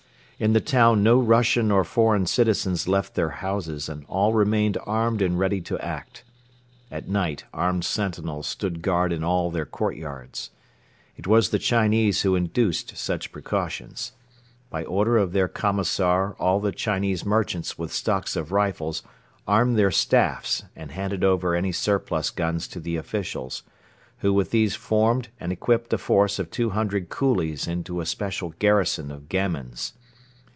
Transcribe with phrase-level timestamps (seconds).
[0.41, 5.21] In the town no Russian or foreign citizens left their houses and all remained armed
[5.21, 6.23] and ready to act.
[6.89, 10.49] At night armed sentinels stood guard in all their court yards.
[11.15, 14.13] It was the Chinese who induced such precautions.
[14.71, 19.03] By order of their Commissioner all the Chinese merchants with stocks of rifles
[19.47, 23.61] armed their staffs and handed over any surplus guns to the officials,
[24.21, 28.55] who with these formed and equipped a force of two hundred coolies into a special
[28.57, 29.93] garrison of gamins.